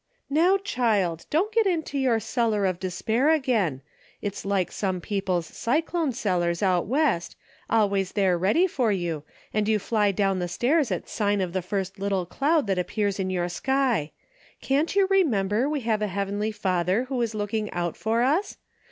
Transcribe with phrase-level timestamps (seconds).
[0.31, 1.27] "Now, child!
[1.29, 3.83] Don't get into your cellar of despair again.
[4.19, 7.35] It's like some people's cyclone A DAILY bate:' 183 cellars out West,
[7.69, 9.21] always there ready for you,
[9.53, 13.19] and you fly down the stairs at sign of the first little cloud that appears
[13.19, 14.11] in your sky.
[14.59, 18.57] Can't you remember we have a heavenly Father who is looking out for us?